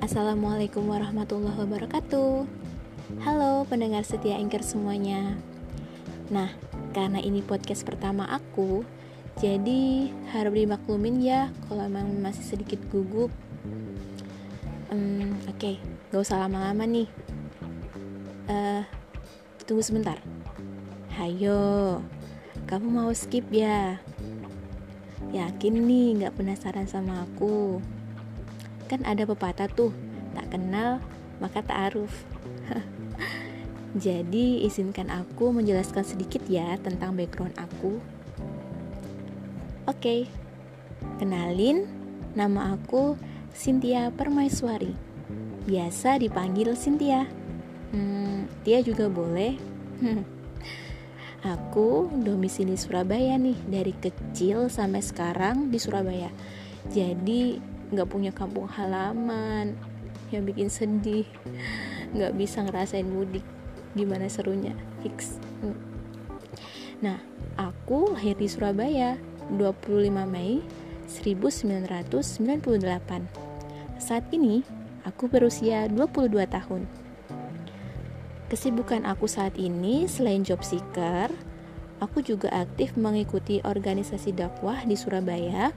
[0.00, 2.48] Assalamualaikum warahmatullahi wabarakatuh.
[3.20, 5.36] Halo pendengar setia Anchor semuanya.
[6.32, 6.48] Nah,
[6.96, 8.80] karena ini podcast pertama aku
[9.44, 13.28] Jadi harap dimaklumin ya kalau emang masih sedikit gugup.
[14.88, 15.76] Hmm, Oke, okay,
[16.08, 17.08] gak usah lama-lama nih.
[18.48, 18.80] Uh,
[19.68, 20.16] Tunggu sebentar.
[21.20, 22.00] Hayo,
[22.64, 24.00] kamu mau skip ya?
[25.28, 27.84] Yakin nih gak penasaran sama aku?
[28.90, 29.94] Kan ada pepatah tuh,
[30.34, 30.98] tak kenal
[31.38, 32.10] maka tak aruf.
[33.94, 38.02] Jadi izinkan aku menjelaskan sedikit ya tentang background aku.
[39.86, 40.26] Oke,
[41.22, 41.86] kenalin
[42.34, 43.14] nama aku
[43.54, 44.94] Cynthia Permaiswari.
[45.70, 47.26] Biasa dipanggil Cynthia.
[47.90, 49.58] Hmm, Tia juga boleh.
[51.40, 56.28] Aku domisili Surabaya nih dari kecil sampai sekarang di Surabaya.
[56.92, 57.56] Jadi
[57.90, 59.74] nggak punya kampung halaman
[60.30, 61.26] yang bikin sedih
[62.14, 63.42] nggak bisa ngerasain mudik
[63.98, 64.74] gimana serunya?
[65.02, 65.42] Fix.
[67.02, 67.18] Nah
[67.58, 69.18] aku lahir di Surabaya
[69.50, 70.62] 25 Mei
[71.10, 72.62] 1998
[73.98, 74.62] saat ini
[75.02, 76.86] aku berusia 22 tahun.
[78.50, 81.30] Kesibukan aku saat ini selain job seeker
[82.02, 85.70] aku juga aktif mengikuti organisasi dakwah di Surabaya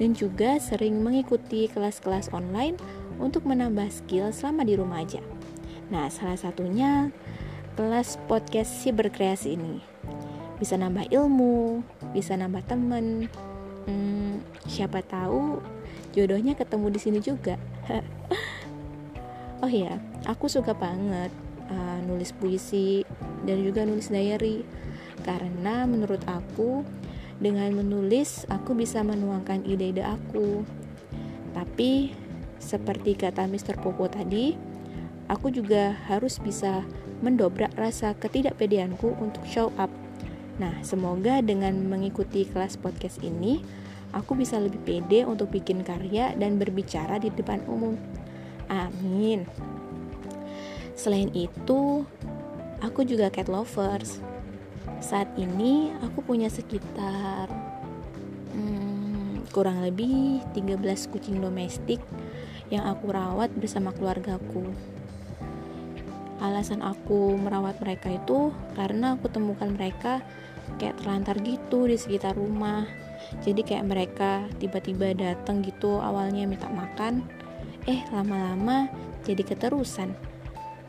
[0.00, 2.76] dan juga sering mengikuti kelas-kelas online
[3.20, 5.20] untuk menambah skill selama di rumah aja.
[5.92, 7.12] Nah, salah satunya
[7.76, 9.80] kelas podcast si berkreasi ini.
[10.56, 11.82] Bisa nambah ilmu,
[12.16, 13.28] bisa nambah temen.
[13.84, 15.58] Hmm, siapa tahu
[16.14, 17.58] jodohnya ketemu di sini juga.
[19.64, 21.32] oh iya, aku suka banget
[21.68, 23.02] uh, nulis puisi
[23.42, 24.62] dan juga nulis diary
[25.22, 26.86] karena menurut aku
[27.42, 30.62] dengan menulis, aku bisa menuangkan ide-ide aku.
[31.50, 32.14] Tapi,
[32.62, 33.82] seperti kata Mr.
[33.82, 34.54] Popo tadi,
[35.26, 36.86] aku juga harus bisa
[37.18, 39.90] mendobrak rasa ketidakpedeanku untuk show up.
[40.62, 43.58] Nah, semoga dengan mengikuti kelas podcast ini,
[44.14, 47.98] aku bisa lebih pede untuk bikin karya dan berbicara di depan umum.
[48.70, 49.50] Amin.
[50.94, 52.06] Selain itu,
[52.78, 54.31] aku juga cat lovers
[55.02, 57.50] saat ini aku punya sekitar
[58.54, 60.78] hmm, kurang lebih 13
[61.10, 61.98] kucing domestik
[62.70, 64.70] yang aku rawat bersama keluargaku.
[66.38, 70.22] Alasan aku merawat mereka itu karena aku temukan mereka
[70.78, 72.86] kayak terlantar gitu di sekitar rumah.
[73.42, 77.22] Jadi kayak mereka tiba-tiba datang gitu awalnya minta makan,
[77.86, 78.90] eh lama-lama
[79.22, 80.14] jadi keterusan.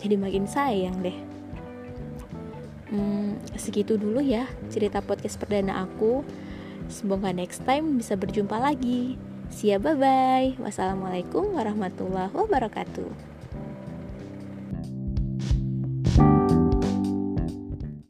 [0.02, 1.43] Jadi makin sayang deh.
[2.94, 6.22] Hmm, segitu dulu ya cerita podcast perdana aku.
[6.94, 9.18] Semoga next time bisa berjumpa lagi.
[9.50, 10.54] See ya, bye bye.
[10.62, 13.33] Wassalamualaikum warahmatullahi wabarakatuh.